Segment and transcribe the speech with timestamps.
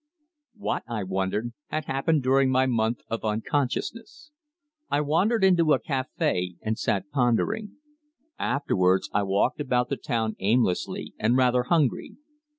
[0.55, 4.31] What, I wondered, had happened during my month of unconsciousness?
[4.89, 7.73] I wandered into a café and sat pondering.
[8.39, 12.15] Afterwards I walked about the town aimlessly and rather hungry.